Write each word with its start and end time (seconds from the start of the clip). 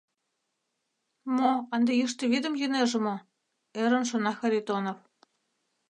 «Мо, 1.35 1.51
ынде 1.75 1.91
йӱштӧ 1.99 2.23
вӱдым 2.31 2.53
йӱнеже 2.61 2.99
мо?— 3.05 3.15
ӧрын 3.81 4.03
шона 4.09 4.31
Харитонов. 4.39 4.99